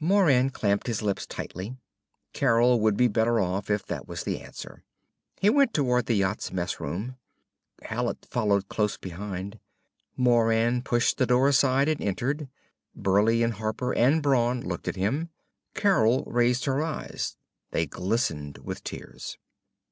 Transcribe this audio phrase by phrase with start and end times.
[0.00, 1.76] Moran clamped his lips tightly.
[2.32, 4.82] Carol would be better off if that was the answer.
[5.40, 7.14] He went toward the yacht's mess room.
[7.84, 9.60] Hallet followed close behind.
[10.16, 12.48] Moran pushed the door aside and entered.
[12.96, 15.28] Burleigh and Harper and Brawn looked at him,
[15.74, 17.36] Carol raised her eyes.
[17.70, 19.38] They glistened with tears.